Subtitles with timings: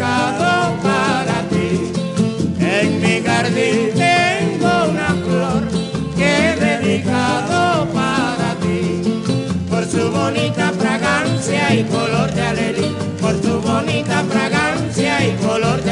[0.00, 1.92] para ti.
[2.58, 5.62] En mi jardín tengo una flor
[6.16, 9.02] que he dedicado para ti.
[9.68, 12.96] Por su bonita fragancia y color de alelí.
[13.20, 15.89] Por su bonita fragancia y color de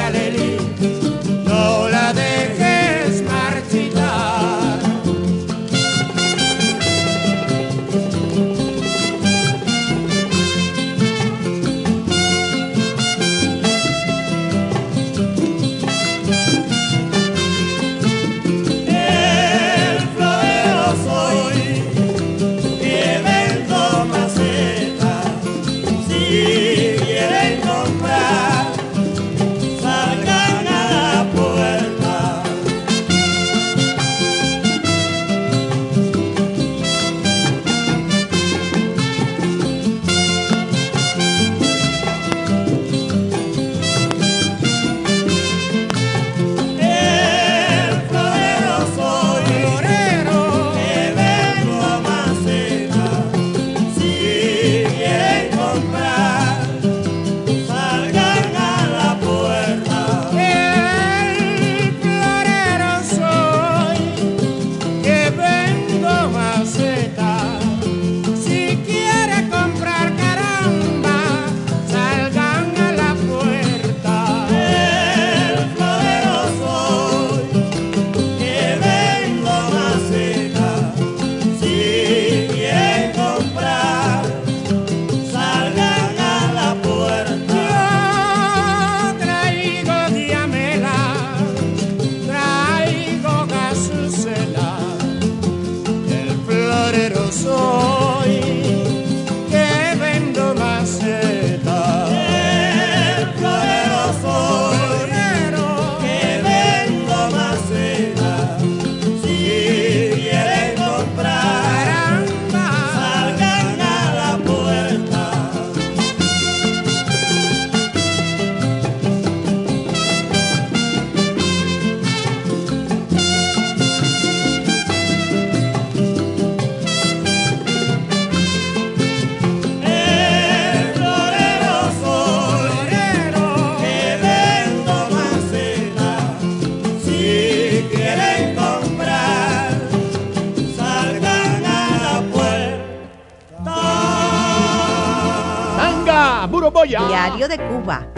[147.49, 148.18] de Cuba.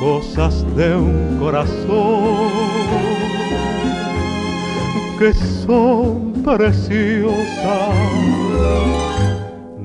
[0.00, 2.48] cosas de un corazón
[5.18, 7.36] que son preciosas.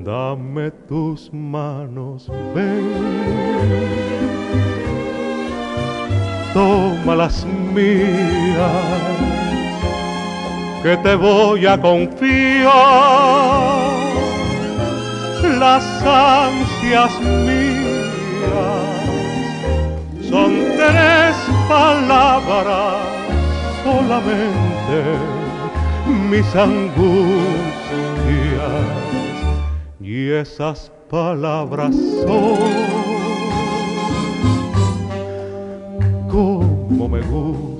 [0.05, 2.89] Dame tus manos, ven,
[6.53, 8.71] toma las mías,
[10.81, 12.71] que te voy a confiar
[15.59, 17.54] las ansias mías
[20.35, 21.35] son tres
[21.69, 22.95] palabras
[23.85, 24.97] solamente
[26.29, 27.35] mis angustias
[30.01, 31.95] y esas palabras
[32.27, 32.59] son
[36.29, 37.74] como me gusta.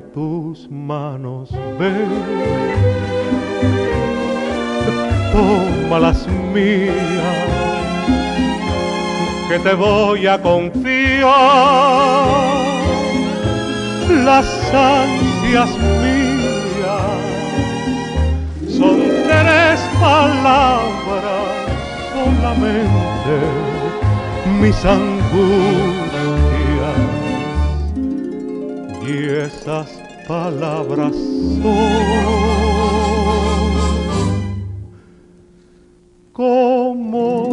[0.00, 2.08] Tus manos, ven,
[5.32, 6.94] toma las mías,
[9.48, 11.24] que te voy a confiar
[14.24, 15.70] las ansias
[16.02, 17.16] mías.
[18.76, 21.46] Son tres palabras
[22.12, 23.36] solamente
[24.60, 26.45] mis angustias
[29.08, 29.88] y esas
[30.26, 32.06] palabras son
[36.32, 37.48] como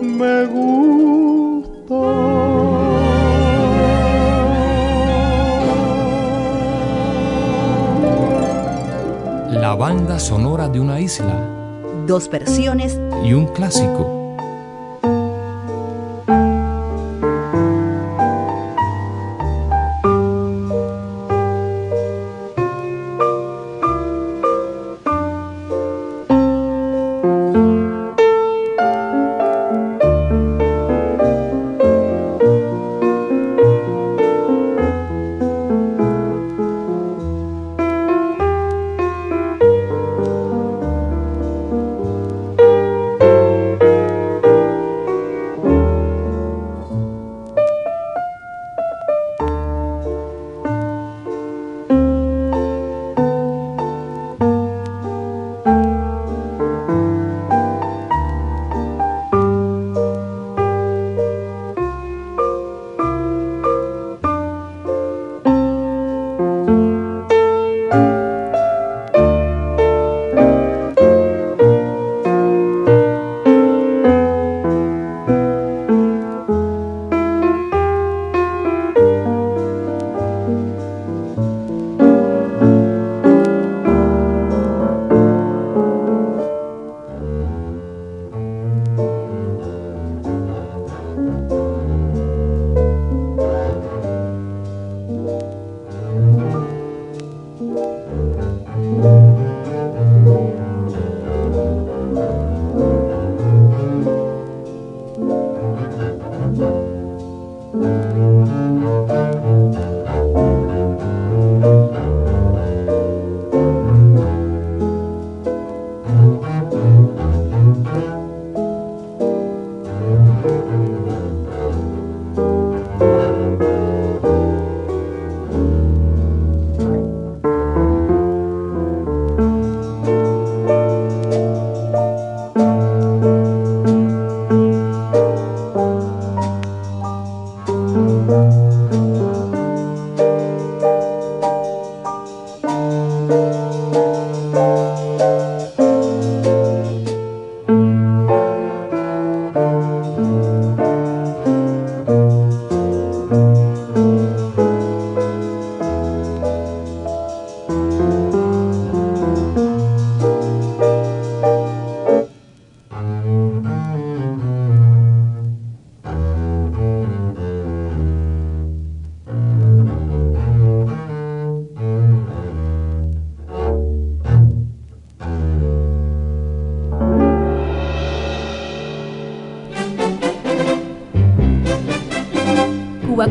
[0.00, 1.94] me gusta.
[9.50, 11.58] La banda sonora de una isla
[12.06, 14.17] Dos versiones y un clásico.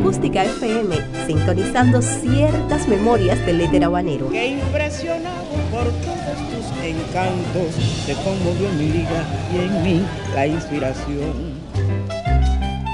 [0.08, 0.96] Acústica FM,
[1.28, 4.30] sintonizando ciertas memorias del éter habanero.
[4.30, 11.60] Que impresionado por todos tus encantos, se conmovió mi liga y en mí la inspiración.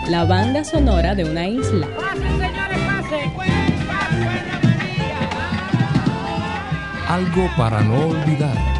[0.09, 1.87] La banda sonora de una isla.
[7.07, 8.72] Algo para no olvidar.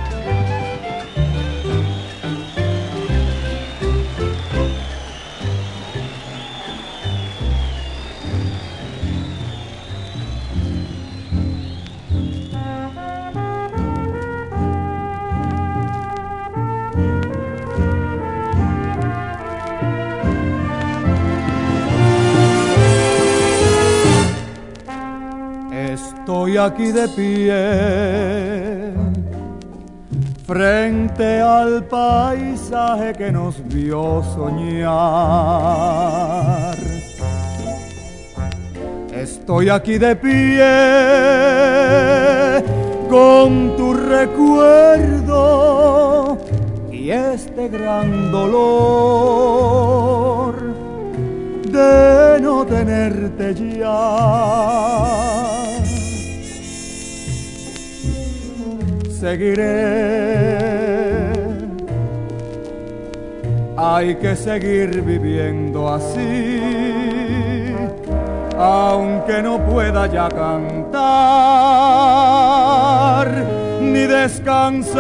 [26.53, 28.93] Estoy aquí de pie
[30.45, 34.85] frente al paisaje que nos vio soñar.
[39.11, 40.69] Estoy aquí de pie
[43.09, 45.07] con tu recuerdo
[46.91, 49.73] y este gran dolor
[51.67, 55.52] de no tenerte ya.
[59.23, 59.71] Seguiré.
[63.77, 66.59] Hay que seguir viviendo así,
[68.57, 70.93] aunque no pueda ya cantar
[73.81, 74.99] ni descansar.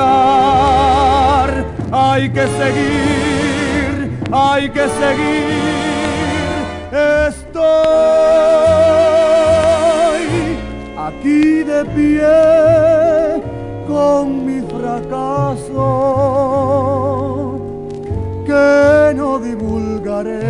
[1.91, 3.91] Hay que seguir,
[4.31, 6.53] hay que seguir.
[7.27, 7.73] Estoy
[11.07, 12.92] aquí de pie
[14.03, 15.85] con mi fracaso
[18.45, 20.41] que no divulgaré.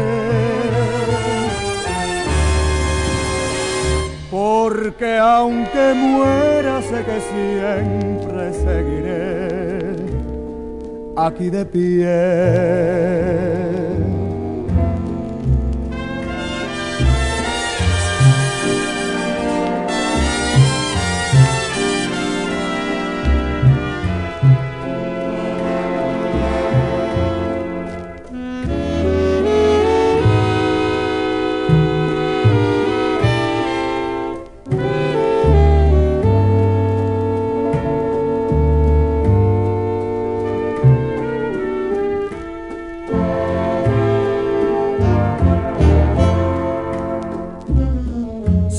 [4.31, 9.95] Porque aunque muera sé que siempre seguiré
[11.15, 12.19] aquí de pie.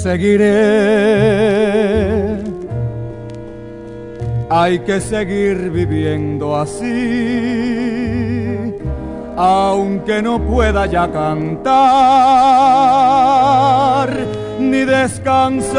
[0.04, 0.52] Seguiré.
[4.50, 6.84] Hay que seguir viviendo así,
[9.34, 11.64] aunque no pueda ya cantar
[14.60, 15.78] ni descansar.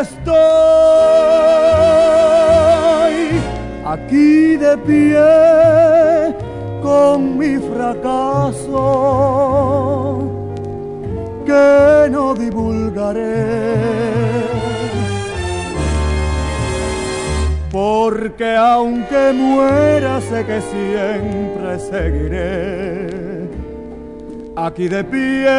[0.00, 0.38] Estoy
[3.94, 5.97] aquí de pie
[7.88, 8.84] mi fracaso
[11.46, 13.46] que no divulgaré.
[17.70, 23.48] Porque aunque muera sé que siempre seguiré
[24.56, 25.58] aquí de pie.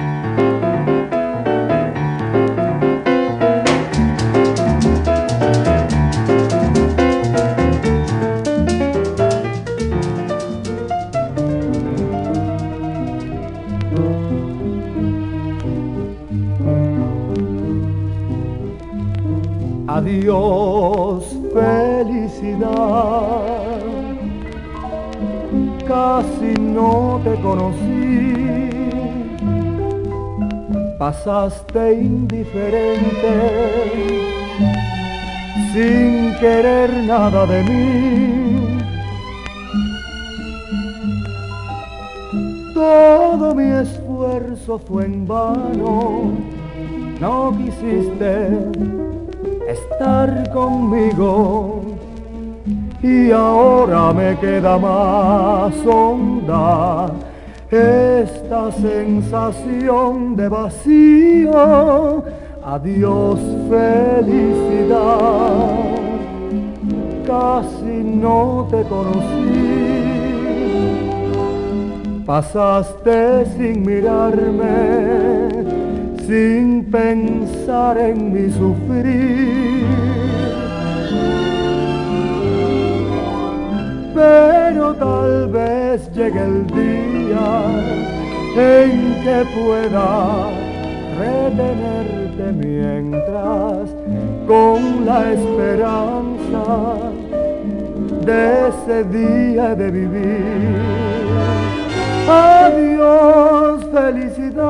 [20.21, 22.69] Adiós, felicidad.
[25.87, 28.69] Casi no te conocí.
[30.99, 33.33] Pasaste indiferente,
[35.73, 38.77] sin querer nada de mí.
[42.75, 46.31] Todo mi esfuerzo fue en vano,
[47.19, 49.10] no quisiste
[49.91, 51.81] estar conmigo
[53.01, 57.11] y ahora me queda más honda
[57.69, 62.23] esta sensación de vacío.
[62.63, 64.99] Adiós felicidad,
[67.25, 69.61] casi no te conocí.
[72.25, 75.51] Pasaste sin mirarme
[76.31, 79.80] sin pensar en mi sufrir.
[84.13, 87.47] Pero tal vez llegue el día
[88.55, 90.49] en que pueda
[91.17, 93.89] retenerte mientras
[94.47, 97.11] con la esperanza
[98.25, 100.75] de ese día de vivir.
[102.29, 104.61] Adiós felicidad,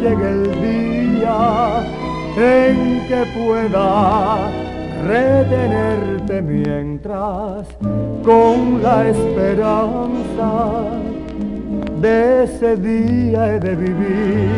[0.00, 1.84] llegue el día
[2.36, 4.50] en que pueda
[5.06, 7.66] retenerte mientras
[8.24, 10.84] con la esperanza
[12.00, 14.48] de ese día he de vivir.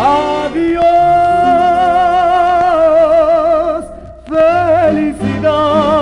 [0.00, 0.82] Adiós,
[4.26, 6.01] felicidad.